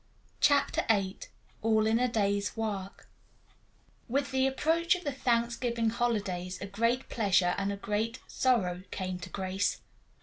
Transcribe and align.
CHAPTER 0.39 0.83
VIII 0.89 1.19
ALL 1.61 1.85
IN 1.85 1.97
THE 1.97 2.07
DAY'S 2.07 2.57
WORK 2.57 3.07
With 4.07 4.31
the 4.31 4.47
approach 4.47 4.95
of 4.95 5.03
the 5.03 5.11
Thanksgiving 5.11 5.91
holidays 5.91 6.57
a 6.59 6.65
great 6.65 7.07
pleasure 7.07 7.53
and 7.55 7.71
a 7.71 7.77
great 7.77 8.17
sorrow 8.25 8.81
came 8.89 9.19
to 9.19 9.29
Grace. 9.29 9.79